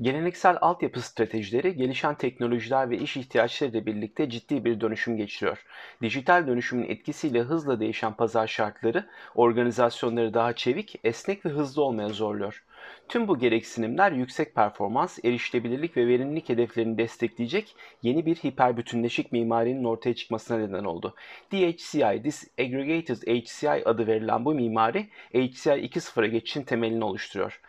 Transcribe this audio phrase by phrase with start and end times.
[0.00, 5.64] Geleneksel altyapı stratejileri gelişen teknolojiler ve iş ihtiyaçlarıyla birlikte ciddi bir dönüşüm geçiriyor.
[6.02, 12.64] Dijital dönüşümün etkisiyle hızla değişen pazar şartları organizasyonları daha çevik, esnek ve hızlı olmaya zorluyor.
[13.08, 20.14] Tüm bu gereksinimler yüksek performans, erişilebilirlik ve verimlilik hedeflerini destekleyecek yeni bir hiperbütünleşik mimarinin ortaya
[20.14, 21.14] çıkmasına neden oldu.
[21.52, 27.60] DHCI, Disaggregated HCI adı verilen bu mimari HCI 2.0'a geçişin temelini oluşturuyor.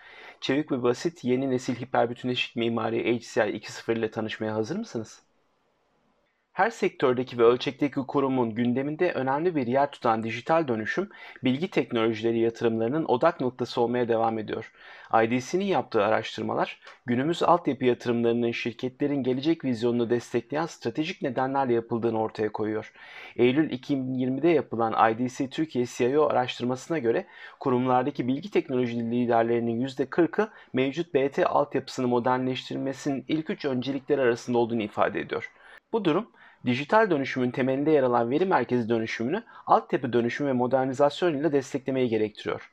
[0.46, 5.25] Çevik ve basit yeni nesil hiperbütünleşik mimari HCI 2.0 ile tanışmaya hazır mısınız?
[6.56, 11.10] Her sektördeki ve ölçekteki kurumun gündeminde önemli bir yer tutan dijital dönüşüm,
[11.44, 14.72] bilgi teknolojileri yatırımlarının odak noktası olmaya devam ediyor.
[15.24, 22.94] IDC'nin yaptığı araştırmalar, günümüz altyapı yatırımlarının şirketlerin gelecek vizyonunu destekleyen stratejik nedenlerle yapıldığını ortaya koyuyor.
[23.36, 27.26] Eylül 2020'de yapılan IDC Türkiye CIO araştırmasına göre
[27.60, 35.20] kurumlardaki bilgi teknoloji liderlerinin %40'ı mevcut BT altyapısını modernleştirmesinin ilk üç öncelikleri arasında olduğunu ifade
[35.20, 35.52] ediyor.
[35.94, 36.28] Bu durum
[36.66, 42.72] dijital dönüşümün temelinde yer alan veri merkezi dönüşümünü altyapı dönüşüm ve modernizasyon ile desteklemeyi gerektiriyor.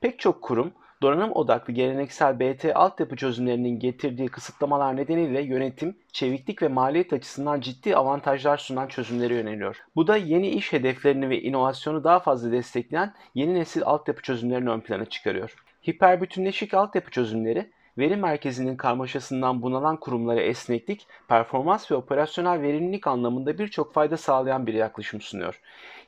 [0.00, 6.68] Pek çok kurum donanım odaklı geleneksel BT altyapı çözümlerinin getirdiği kısıtlamalar nedeniyle yönetim, çeviklik ve
[6.68, 9.76] maliyet açısından ciddi avantajlar sunan çözümlere yöneliyor.
[9.96, 14.80] Bu da yeni iş hedeflerini ve inovasyonu daha fazla destekleyen yeni nesil altyapı çözümlerini ön
[14.80, 15.54] plana çıkarıyor.
[15.88, 23.94] Hiperbütünleşik altyapı çözümleri Veri merkezinin karmaşasından bunalan kurumlara esneklik, performans ve operasyonel verimlilik anlamında birçok
[23.94, 25.60] fayda sağlayan bir yaklaşım sunuyor.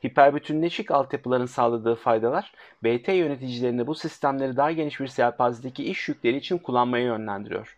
[0.05, 6.57] Hiperbütünleşik altyapıların sağladığı faydalar, BT yöneticilerini bu sistemleri daha geniş bir yelpazedeki iş yükleri için
[6.57, 7.77] kullanmaya yönlendiriyor.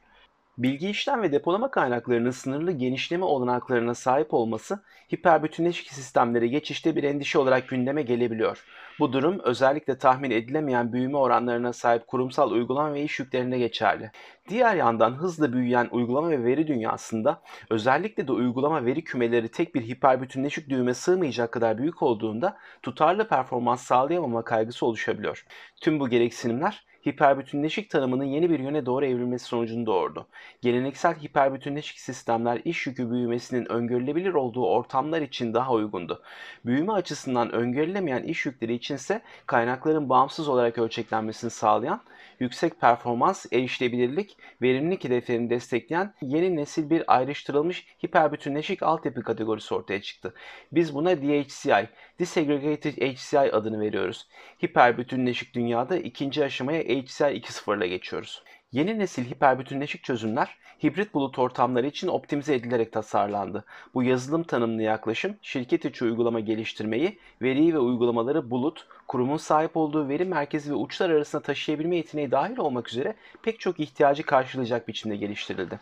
[0.58, 4.80] Bilgi işlem ve depolama kaynaklarının sınırlı genişleme olanaklarına sahip olması
[5.14, 8.64] hiperbütünleşik sistemlere geçişte bir endişe olarak gündeme gelebiliyor.
[9.00, 14.12] Bu durum özellikle tahmin edilemeyen büyüme oranlarına sahip kurumsal uygulama ve iş yüklerinde geçerli.
[14.50, 19.82] Diğer yandan hızla büyüyen uygulama ve veri dünyasında özellikle de uygulama veri kümeleri tek bir
[19.82, 25.46] hiperbütünleşik düğüme sığmayacak kadar büyük olduğunda tutarlı performans sağlayamama kaygısı oluşabiliyor.
[25.82, 30.28] Tüm bu gereksinimler hiperbütünleşik tanımının yeni bir yöne doğru evrilmesi sonucunu doğurdu.
[30.62, 36.24] Geleneksel hiperbütünleşik sistemler iş yükü büyümesinin öngörülebilir olduğu ortamlar için daha uygundu.
[36.66, 42.02] Büyüme açısından öngörülemeyen iş yükleri içinse kaynakların bağımsız olarak ölçeklenmesini sağlayan,
[42.40, 50.34] yüksek performans, erişilebilirlik, verimlilik hedeflerini destekleyen yeni nesil bir ayrıştırılmış hiperbütünleşik altyapı kategorisi ortaya çıktı.
[50.72, 51.88] Biz buna DHCI,
[52.20, 54.28] Disaggregated HCI adını veriyoruz.
[54.66, 58.44] Hiperbütünleşik dünyada ikinci aşamaya HCI 2.0 ile geçiyoruz.
[58.72, 63.66] Yeni nesil hiperbütünleşik çözümler hibrit bulut ortamları için optimize edilerek tasarlandı.
[63.94, 70.10] Bu yazılım tanımlı yaklaşım şirket içi uygulama geliştirmeyi, veriyi ve uygulamaları bulut, kurumun sahip olduğu
[70.10, 75.16] veri merkezi ve uçlar arasında taşıyabilme yeteneği dahil olmak üzere pek çok ihtiyacı karşılayacak biçimde
[75.16, 75.80] geliştirildi.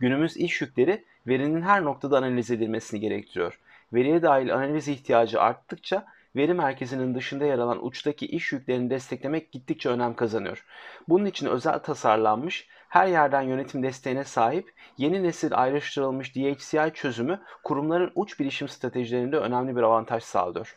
[0.00, 3.60] Günümüz iş yükleri verinin her noktada analiz edilmesini gerektiriyor.
[3.92, 6.06] Veriye dahil analiz ihtiyacı arttıkça
[6.36, 10.64] veri merkezinin dışında yer alan uçtaki iş yüklerini desteklemek gittikçe önem kazanıyor.
[11.08, 18.12] Bunun için özel tasarlanmış, her yerden yönetim desteğine sahip yeni nesil ayrıştırılmış DHCI çözümü kurumların
[18.14, 20.76] uç bilişim stratejilerinde önemli bir avantaj sağlıyor.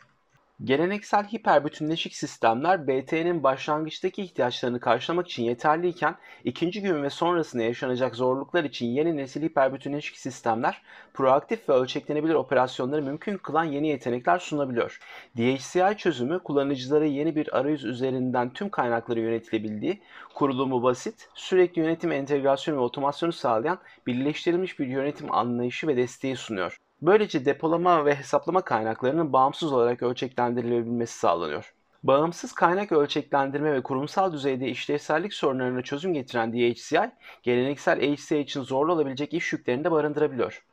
[0.62, 8.64] Geleneksel hiperbütünleşik sistemler BT'nin başlangıçtaki ihtiyaçlarını karşılamak için yeterliyken ikinci gün ve sonrasında yaşanacak zorluklar
[8.64, 10.82] için yeni nesil hiperbütünleşik sistemler
[11.14, 14.98] proaktif ve ölçeklenebilir operasyonları mümkün kılan yeni yetenekler sunabiliyor.
[15.36, 20.02] DHCI çözümü kullanıcılara yeni bir arayüz üzerinden tüm kaynakları yönetilebildiği,
[20.34, 26.83] kurulumu basit, sürekli yönetim entegrasyonu ve otomasyonu sağlayan birleştirilmiş bir yönetim anlayışı ve desteği sunuyor.
[27.02, 31.74] Böylece depolama ve hesaplama kaynaklarının bağımsız olarak ölçeklendirilebilmesi sağlanıyor.
[32.02, 37.10] Bağımsız kaynak ölçeklendirme ve kurumsal düzeyde işlevsellik sorunlarına çözüm getiren DHCI,
[37.42, 40.64] geleneksel HCI için zorlu olabilecek iş yüklerini de barındırabiliyor.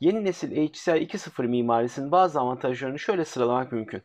[0.00, 4.02] Yeni nesil HCI 2.0 mimarisinin bazı avantajlarını şöyle sıralamak mümkün.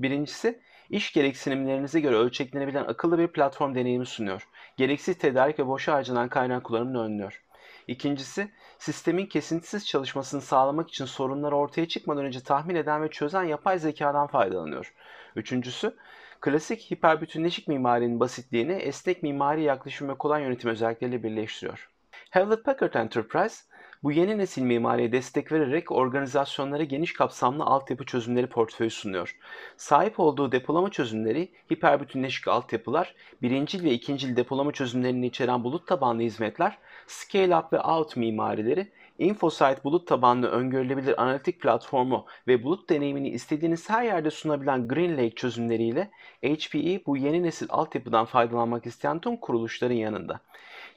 [0.00, 0.60] Birincisi,
[0.90, 4.48] iş gereksinimlerinize göre ölçeklenebilen akıllı bir platform deneyimi sunuyor.
[4.76, 7.42] Gereksiz tedarik ve boşa harcanan kaynak kullanımını önlüyor.
[7.86, 13.78] İkincisi, sistemin kesintisiz çalışmasını sağlamak için sorunlar ortaya çıkmadan önce tahmin eden ve çözen yapay
[13.78, 14.94] zekadan faydalanıyor.
[15.36, 15.96] Üçüncüsü,
[16.40, 21.88] klasik hiperbütünleşik mimarinin basitliğini esnek mimari yaklaşım ve kolay yönetim özellikleriyle birleştiriyor.
[22.30, 23.56] Hewlett Packard Enterprise,
[24.02, 29.36] bu yeni nesil mimariye destek vererek organizasyonlara geniş kapsamlı altyapı çözümleri portföyü sunuyor.
[29.76, 36.78] Sahip olduğu depolama çözümleri, hiperbütünleşik altyapılar, birincil ve ikincil depolama çözümlerini içeren bulut tabanlı hizmetler,
[37.06, 38.86] scale-up ve out mimarileri,
[39.18, 46.10] InfoSight bulut tabanlı öngörülebilir analitik platformu ve bulut deneyimini istediğiniz her yerde sunabilen GreenLake çözümleriyle
[46.42, 50.40] HPE bu yeni nesil altyapıdan faydalanmak isteyen tüm kuruluşların yanında.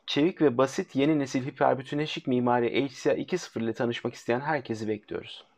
[0.06, 5.49] Çevik ve basit yeni nesil hiperbütüneşik mimari HCI 2.0 ile tanışmak isteyen herkesi bekliyoruz.